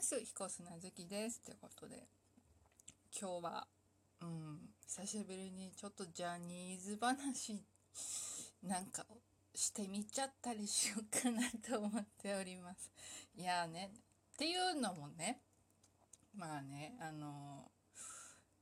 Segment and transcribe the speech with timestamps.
[0.00, 0.18] ます。
[0.18, 1.42] 彦砂月です。
[1.42, 2.06] ということで、
[3.20, 3.66] 今日は、
[4.22, 7.62] うん、久しぶりにちょっとジャニーズ話
[8.62, 9.04] なんか
[9.54, 12.90] してみちゃったりしようかなと思っております。
[13.36, 13.90] いやね、
[14.32, 15.42] っていうのもね、
[16.34, 17.70] まあね、あの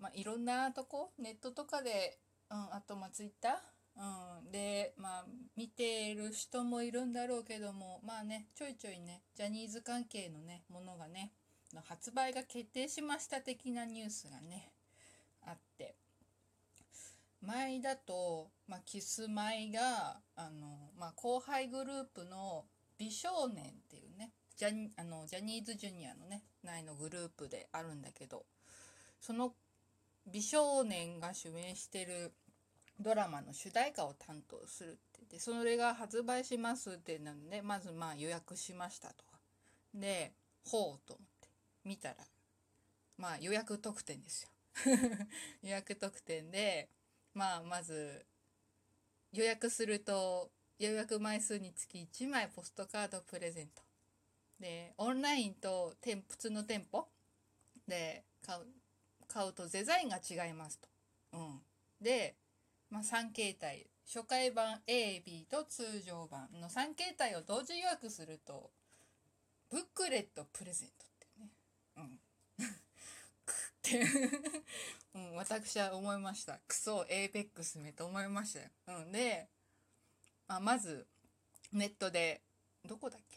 [0.00, 2.18] まあ、いろんなとこ、ネットとかで、
[2.50, 3.52] うん、あとまあツイッター
[3.98, 5.24] うん、でまあ
[5.56, 11.32] 見てる人もいるんだろうけどもまあねちょいちょいねジャニーズ関係のねものがね
[11.74, 14.70] の発売が決定しました的なニュースがね
[15.46, 15.96] あって。
[17.40, 22.64] 前だと、まあ、キスマイがあの、まあ、後輩グループの
[22.98, 28.44] 美少年っていうねジャニあのジャニーズジュニアのね内のグループであるんだけど
[29.20, 29.52] その
[30.26, 32.32] 美少年が主演してる
[33.00, 35.18] ドラマの主題歌を担当するって。
[35.30, 39.24] でそれが発売しますってなのでまずまあ予約しましたと。
[39.94, 40.32] で
[40.64, 41.48] ほうと思って
[41.84, 42.16] 見たら
[43.16, 44.48] まあ予約特典ですよ。
[45.62, 46.88] 予約特典で
[47.34, 48.24] まあまず
[49.32, 53.82] 予約すると予約枚数につき1枚ポストカードプレゼント。
[54.58, 57.06] でオンラインと店普通の店舗
[57.86, 58.66] で買う
[59.26, 60.88] 買うとデザインが違いますと。
[61.32, 61.62] うん、
[62.00, 62.36] で
[62.90, 63.86] まあ、3形態。
[64.06, 68.70] 初回版 AB と通常版の3形態を同時予約すると
[69.70, 71.50] ブックレットプレゼントってね。
[71.98, 72.20] うん。
[72.64, 72.70] っ
[73.82, 74.00] て
[75.14, 75.18] う。
[75.18, 76.58] ん、私は思いました。
[76.66, 79.50] クソエーペックスめと思いましたよ、うん、で、
[80.46, 81.06] まあ、まず
[81.72, 82.40] ネットで
[82.86, 83.36] どこだっけ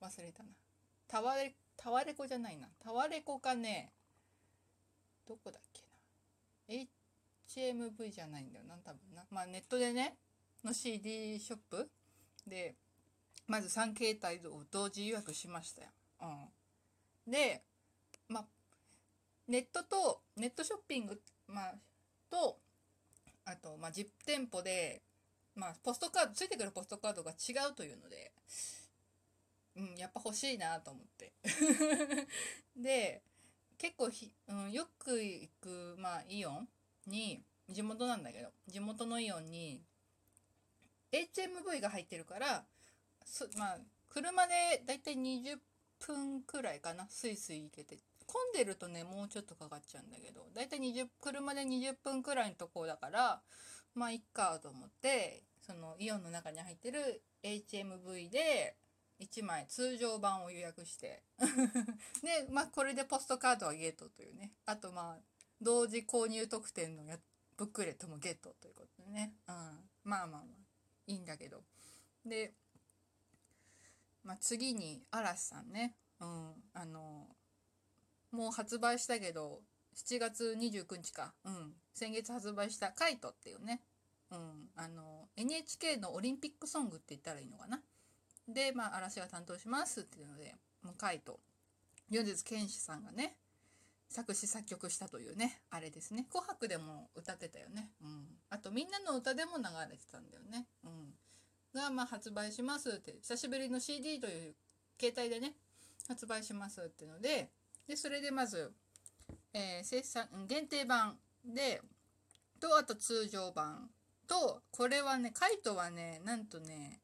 [0.00, 0.08] な？
[0.08, 0.48] 忘れたな。
[1.06, 2.68] タワレタワレコじゃないな。
[2.78, 3.92] タワレコかね。
[5.28, 5.82] どこだっけ
[6.78, 6.88] な？
[7.56, 9.24] HMV じゃないんだよな多分な。
[9.30, 10.16] まあネットでね
[10.64, 11.88] の CD ショップ
[12.46, 12.74] で
[13.46, 15.88] まず3形態を同時予約しましたよ、
[16.22, 17.62] うん、で
[18.28, 18.44] まあ
[19.48, 21.74] ネットとネットショッピング、まあ、
[22.30, 22.58] と
[23.44, 25.02] あと、まあ、実店舗で、
[25.54, 28.32] まあ、ポストカードついてくるポストカードが違うというので
[29.76, 31.32] うん、やっぱ欲しいなと思って。
[32.74, 33.22] で
[33.78, 36.68] 結構ひ、うん、よく行く、まあ、イオン
[37.06, 39.82] に地元なんだけど地元のイオンに
[41.12, 42.64] HMV が入ってるから
[43.56, 43.78] まあ
[44.08, 45.58] 車でだいたい20
[46.06, 47.98] 分くらいかなスイスイ行けて。
[48.26, 53.40] 混んでるとねもうちょっとかかっちゃうんだけどだいたい20車で20分くらいのとこだから
[53.94, 58.76] まあいっかと思ってそのイオンの中に入ってる HMV で
[59.20, 61.22] 1枚通常版を予約して。
[62.22, 64.52] でまあこれでポストカードはゲットというね。
[64.66, 65.18] あとまあ
[65.60, 67.18] 同時購入特典のや
[67.56, 69.54] ブックレットもゲットということでね、うん、
[70.04, 70.66] まあまあまあ。
[71.06, 71.62] いいんだけど。
[72.24, 72.52] で、
[74.24, 77.28] まあ、次に嵐さんね、うん、あの
[78.32, 79.60] もう発売したけど
[79.94, 83.82] 7月29日か、うん、先月発売した「カイト」っていうね、
[84.32, 87.80] うん、あの NHK のオリンピックソングって言ったらいいのかな。
[88.48, 91.40] でまあ嵐が担当しますっていうので「もうカイト」
[92.10, 93.36] 米津玄師さんがね
[94.16, 101.14] 作詞作曲したというねあれですね「紅白」でも歌ってたよね、うん、あと「みんなの歌」でも流れてたんだよね、うん、
[101.74, 104.54] が、まあ、発売しますって久しぶりの CD という
[104.98, 105.54] 携帯でね
[106.08, 107.50] 発売しますっていうので
[107.86, 108.72] でそれでまず、
[109.52, 111.82] えー、生産限定版で
[112.58, 113.90] とあと通常版。
[114.26, 117.00] とこれはねカイトはねなんとね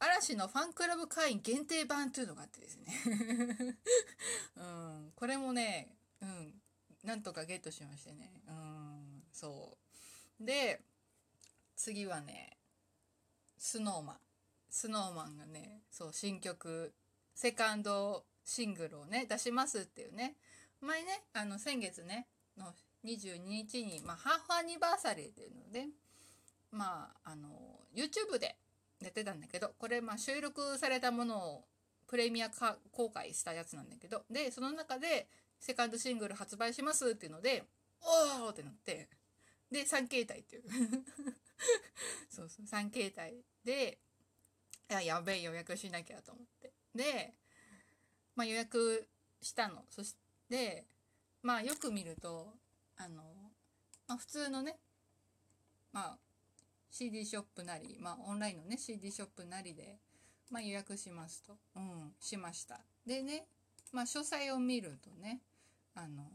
[0.00, 3.76] 嵐のファンクラブ会員限定版というのがあってですね。
[4.56, 6.54] うん、これもねうん。
[7.04, 8.30] なんとかゲットしましてね。
[8.48, 9.22] うん。
[9.32, 9.76] そ
[10.40, 10.44] う。
[10.44, 10.80] で
[11.76, 12.56] 次はね
[13.58, 14.16] スノーマン
[14.68, 16.92] スノーマンがねそう新曲。
[17.34, 20.36] セカンドシングルをね出しますっていうね。
[20.80, 22.72] 前ねあの先月ねの
[23.04, 25.86] 22日に、まあ、ハーフアニバーサリーっていうので
[26.72, 27.48] まああの
[27.94, 28.56] YouTube で
[29.00, 31.64] やってたんだけどこれまあ収録されたものを
[32.06, 32.50] プレミア
[32.92, 35.28] 公開したやつなんだけどでその中で
[35.58, 37.64] セカンドシングル発売しますっていうので、
[38.02, 39.08] おーってなって、
[39.70, 40.62] で、3形態っていう
[42.30, 43.98] そうそう、3形態で、
[44.90, 46.72] いや、やべえ予約しなきゃと思って。
[46.94, 47.34] で、
[48.34, 49.08] まあ予約
[49.40, 49.84] したの。
[49.90, 50.16] そし
[50.48, 50.86] て、
[51.42, 52.52] まあよく見ると、
[52.96, 53.22] あの、
[54.06, 54.78] まあ普通のね、
[55.92, 56.18] まあ
[56.90, 59.98] CD ショップなり、まあオンラインのね、CD ショップなりで、
[60.50, 61.58] まあ予約しますと。
[61.74, 62.80] うん、しました。
[63.04, 63.46] でね、
[63.96, 65.40] まあ、詳細を見るとね、
[65.94, 66.26] あのー、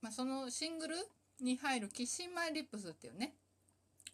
[0.00, 0.96] まあ、そのシングル
[1.40, 3.36] に入る「キッシンマイリップス」っていうね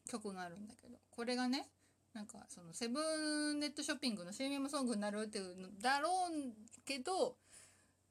[0.06, 1.70] 曲があるんだけどこれがね
[2.12, 7.38] なんかそのセブンネットショッピングの CM ソングになるっていうのだろうけど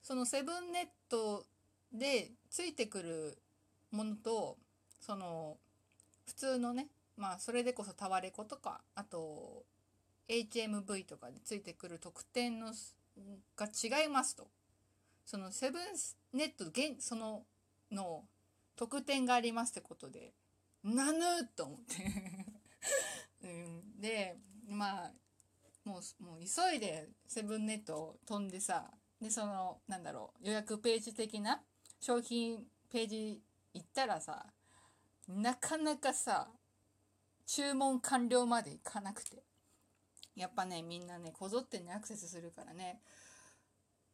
[0.01, 1.45] そのセブンネット
[1.91, 3.37] でついてくる
[3.91, 4.57] ものと
[4.99, 5.57] その
[6.25, 9.63] 普通のねまあそれでこそタワレコとかあと
[10.27, 12.73] HMV とかでついてくる特典の
[13.55, 14.47] が違いますと。
[15.25, 15.81] そのセブン
[16.33, 17.43] ネット現その
[17.91, 18.23] の
[18.75, 20.33] 特典がありますってことで
[20.83, 21.19] なぬ
[21.55, 22.53] と思って。
[23.43, 24.37] うん、で
[24.67, 25.11] まあ
[25.85, 31.61] もうもう急いでセブンネット飛んでさでそのなんだろう予約ページ的な
[31.99, 33.41] 商品ページ
[33.73, 34.45] 行ったらさ
[35.27, 36.49] なかなかさ
[37.45, 39.43] 注文完了までいかなくて。
[40.35, 42.99] やっぱねみんなねこぞってねアクセスするからね。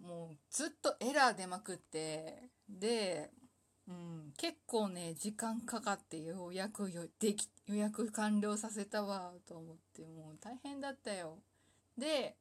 [0.01, 3.29] もうずっとエラー出まくってで、
[3.87, 11.39] うん、結構ね時間かかってようやくよでき予約完了させたわと思ってもう大変だったよ。
[11.97, 12.35] で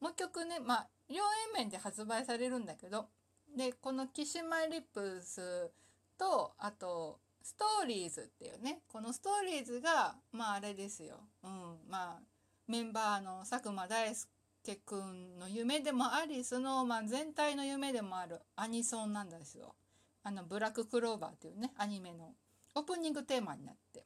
[0.00, 1.16] もう曲ねまあ両
[1.54, 3.08] A 面で発売されるんだけど
[3.56, 5.70] でこの「キシマリップス」
[6.18, 12.22] とあと「ストーリーズ」っていうねこのストーリーズがまああれですよ、うん、まあ
[12.68, 19.74] メンバーの佐久間大輔くんの夢でもありスノーマン全体の夢でもあるアニソンなんですよ。
[20.22, 22.34] あのブラッククローバーっていうねアニメの
[22.74, 24.04] オープニングテーマになって。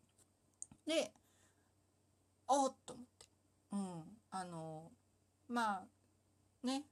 [0.86, 1.12] で
[2.46, 3.26] おっと思って。
[3.72, 4.90] うんあの
[5.48, 6.84] まあね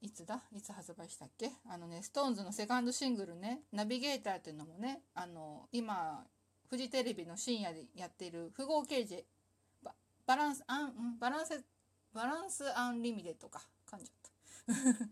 [0.00, 0.42] いつだ？
[0.52, 1.52] いつ発売したっけ？
[1.70, 6.26] あのね SixTONES のセカンドシングルね「ナビゲーター」っていうのもねあの今
[6.68, 9.24] フジテレビの深夜でやってる富豪刑事
[10.26, 11.64] バランス、アン、うんバランス、
[12.12, 13.60] バランスアンリミテッドか。
[13.90, 15.02] 噛んじゃっ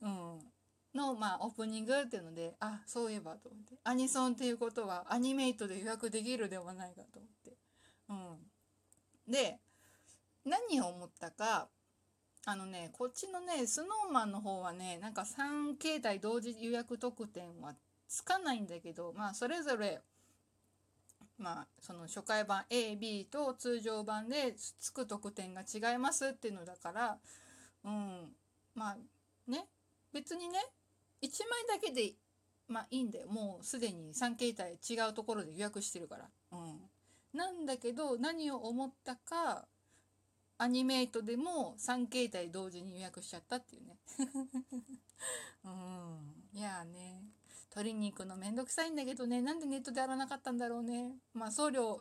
[0.00, 0.06] た。
[0.06, 0.52] うん。
[0.96, 3.76] の、まあ、オープニングっていうので、あ、そういえばと思って。
[3.84, 7.56] アニソンっていうことは、アニメイトで予約できるではないかと思って。
[8.08, 9.32] うん。
[9.32, 9.60] で、
[10.44, 11.68] 何を思ったか、
[12.46, 17.74] あのね、こっちのね、スノーマンの方はね、なんか3形態同時予約特典は
[18.08, 20.00] つかないんだけど、まあ、それぞれ、
[21.38, 27.18] まあ、その初回版 AB と通常版でつく得点が違いますっていうのだから、
[27.84, 28.28] うん、
[28.74, 28.96] まあ
[29.50, 29.66] ね
[30.12, 30.58] 別にね
[31.22, 32.14] 1枚だけで
[32.68, 36.24] まあいいんだよもうすでに3形態違うところで予約してるから。
[36.52, 36.80] うん、
[37.38, 39.66] なんだけど何を思ったか
[40.58, 43.98] アニメイトでも3形態同時に予約しちゃったっていうね。
[45.64, 47.35] うん、いやね
[47.76, 49.42] 取りに行くのめんどくさいんだけどね。
[49.42, 51.12] なんでネットでやらなかったんだろうね。
[51.34, 52.00] まあ送料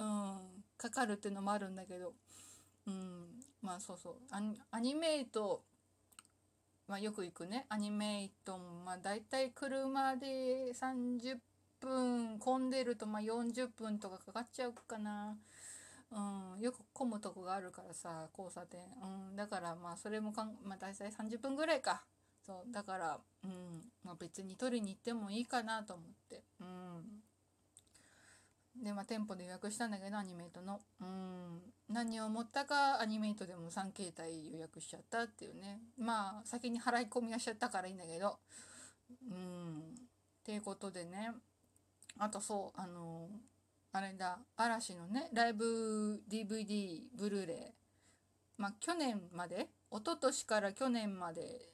[0.00, 0.38] うん
[0.76, 2.12] かかるっていうのもあるんだけど。
[2.88, 3.26] うん
[3.62, 4.14] まあそうそう。
[4.72, 5.62] アニメイト
[6.88, 7.66] まあよく行くね。
[7.68, 11.36] アニメイトもまあ大体車で30
[11.78, 15.36] 分混んでるとまあ40分とかかかっちゃうかな。
[16.10, 18.80] うん、よく混むとこがあるからさ交差点、
[19.30, 22.02] うん、だからまあそれもかん、まあ、大体30分ぐらいか。
[22.46, 27.22] そうだから、うんまあ、別に取りに行ってもいいかなと思って、うん、
[28.84, 35.80] でまあ店舗で予約したんだけどアニメイトの、うん、何を思ったかアニメイトでも3形態予約しちゃったっていうね。
[35.98, 38.36] まあ先に払い込みはしちゃったからいいんだけど。
[39.30, 39.78] うん。
[39.78, 39.82] っ
[40.44, 41.30] ていうことでね。
[42.18, 43.28] あとそうあの
[43.92, 44.38] あれだ。
[44.56, 47.56] 嵐のねライブ DVD ブルーレイ。
[48.58, 49.68] まあ去年まで？
[49.92, 51.70] 一昨年から去年まで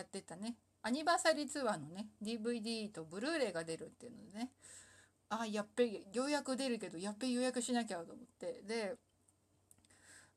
[0.00, 0.56] やってたね。
[0.82, 4.50] アニバーサリーツアーのね DVD とブルーレイが出るっていうのでね。
[5.28, 8.62] あやっべようやく出るけどやっべ予約しなきゃと思って。
[8.66, 8.94] で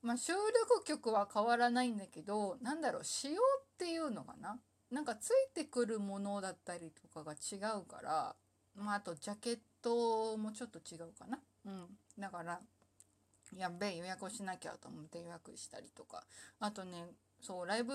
[0.01, 4.57] まあ収録曲は変わらないんだけどなんだろう仕様っていうのかな？
[4.89, 8.35] なんかついてくるものだったりとかが違うから
[8.75, 11.39] まああとジャケットもちょっと違うかな？
[11.65, 11.85] うん。
[12.17, 12.59] だから
[13.55, 16.23] やっべえ予約をしなきゃと思って予約したりとか。
[16.59, 17.05] あとね
[17.41, 17.93] そうライブ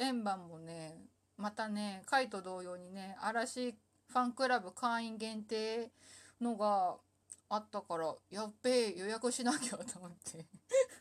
[0.00, 0.96] 円盤もね
[1.36, 3.74] またねカイと同様にね嵐
[4.08, 5.90] ファンクラブ会員限定
[6.40, 6.96] のが
[7.48, 10.46] あったからやっべえ予約しなきゃと思って。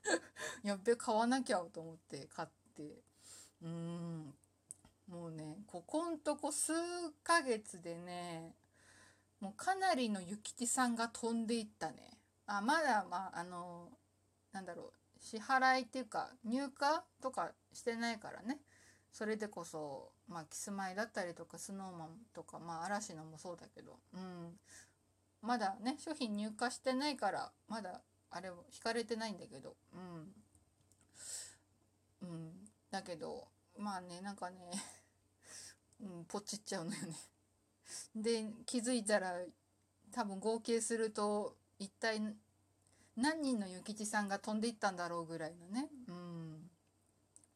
[0.63, 3.01] やっべえ買わなきゃと思って買って。
[3.61, 4.33] うん。
[5.07, 6.73] もうねここんとこ数
[7.23, 8.55] ヶ月でね
[9.39, 12.19] もうかなりの諭吉さんが飛んでいったね。
[12.47, 13.91] あまだまああの
[14.51, 15.04] なんだろう。
[15.25, 16.69] 支払いっていうか入荷
[17.19, 18.59] とかしてないからね。
[19.11, 23.97] それでこそまあキスマイだったりとかスノーマンとかまあ嵐のもそうだけど。
[24.13, 24.53] うん。
[25.41, 29.75] まだね商品入荷してないからまだあれを引かれてないんだけど。
[32.21, 32.29] うん。
[32.29, 32.51] うん。
[32.91, 33.47] だけど
[33.79, 34.71] まあねなんかね
[36.01, 37.15] うん、ポチっちゃうのよね。
[38.15, 39.39] で気づいたら
[40.11, 42.21] 多分合計すると一体
[43.17, 45.89] 何人の諭吉さんが飛んでいったんだろうぐらいのね。
[46.07, 46.69] うん。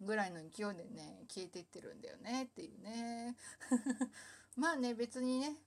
[0.01, 3.36] ぐらいの勢いでね消えていってるんだよねっていうね。
[4.56, 5.58] まあね別にね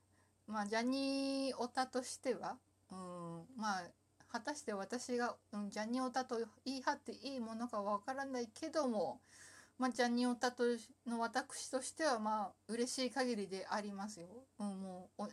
[0.47, 2.59] まあジャニーオタとしては
[2.91, 3.47] うん。
[3.57, 3.91] まあ
[4.33, 9.21] 果たして私が、うん、ジャニーオタと言い張っていいものかわからないけども、
[9.79, 10.65] まあ、ジャニオタと
[11.07, 14.29] の私としてはまあ嬉しい限りでありますよ。
[14.59, 15.25] うん、もう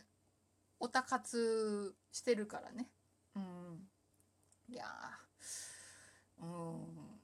[0.80, 2.90] おた活してるからね。
[3.34, 3.89] うん、
[4.70, 4.86] いや
[6.38, 7.20] うん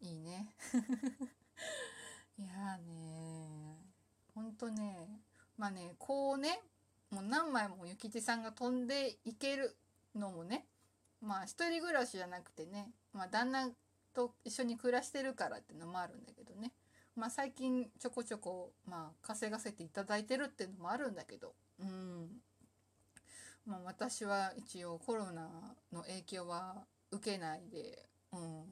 [0.00, 0.54] いいね。
[2.36, 3.82] いやね
[4.34, 5.22] ほんとね
[5.56, 6.60] まあねこうね
[7.10, 9.74] もう何枚も諭吉さんが飛んでいける
[10.14, 10.68] のもね
[11.22, 13.70] まあ一人暮らしじゃなくてね、まあ、旦那
[14.12, 16.74] と一緒に暮らしてるからってのもあるんだけどね
[17.16, 22.42] まあ最近ちょこちょこまあ稼がせていただいてるっていうのもあるんだけどうん
[23.68, 25.48] まあ私は一応コロナ
[25.92, 28.64] の影響は受けないでうん。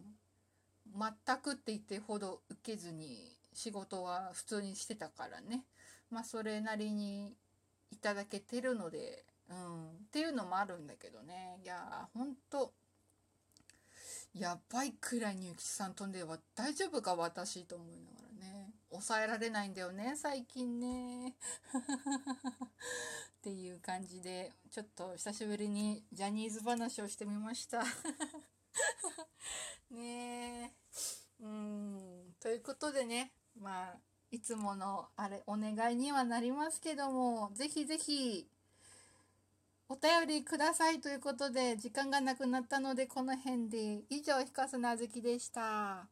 [0.99, 5.65] 全くって言ってほど受けずに仕事は普通にしてたからね。
[6.11, 7.35] まあそれなりに
[7.91, 11.61] いただけてるのでうん、っていうのもあるんだけどね。
[11.63, 12.73] いやーほんと
[14.35, 18.26] やばいくらいにゆきさん飛んでは大丈夫か私と思いながら。
[18.91, 21.37] 抑えられないんだよね最近ね。
[23.39, 27.85] っていう感じでちょっと久しぶりにジャニーズ話をしてみました。
[29.91, 30.73] ねえ。
[31.41, 32.35] うん。
[32.41, 33.99] ということでねまあ
[34.31, 38.49] いつものあれお願いにはなりますけどもぜひぜひ
[39.89, 46.09] お便りくださいということで時間がなくなったのでこの辺で以上ひかすなずきでした。